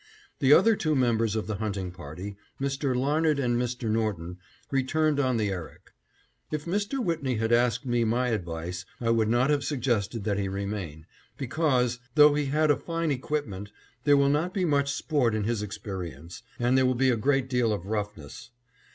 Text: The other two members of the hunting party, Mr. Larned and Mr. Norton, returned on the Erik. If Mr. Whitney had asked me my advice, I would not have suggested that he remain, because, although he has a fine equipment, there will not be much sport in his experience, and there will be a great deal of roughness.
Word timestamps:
The 0.39 0.51
other 0.51 0.75
two 0.75 0.95
members 0.95 1.35
of 1.35 1.45
the 1.45 1.57
hunting 1.57 1.91
party, 1.91 2.35
Mr. 2.59 2.95
Larned 2.95 3.37
and 3.37 3.55
Mr. 3.61 3.87
Norton, 3.87 4.39
returned 4.71 5.19
on 5.19 5.37
the 5.37 5.49
Erik. 5.51 5.91
If 6.49 6.65
Mr. 6.65 6.97
Whitney 6.97 7.35
had 7.35 7.51
asked 7.53 7.85
me 7.85 8.03
my 8.03 8.29
advice, 8.29 8.83
I 8.99 9.11
would 9.11 9.27
not 9.29 9.51
have 9.51 9.63
suggested 9.63 10.23
that 10.23 10.39
he 10.39 10.47
remain, 10.47 11.05
because, 11.37 11.99
although 12.17 12.33
he 12.33 12.45
has 12.47 12.71
a 12.71 12.77
fine 12.77 13.11
equipment, 13.11 13.71
there 14.03 14.17
will 14.17 14.29
not 14.29 14.55
be 14.55 14.65
much 14.65 14.91
sport 14.91 15.35
in 15.35 15.43
his 15.43 15.61
experience, 15.61 16.41
and 16.57 16.75
there 16.75 16.87
will 16.87 16.95
be 16.95 17.11
a 17.11 17.15
great 17.15 17.47
deal 17.47 17.71
of 17.71 17.85
roughness. 17.85 18.49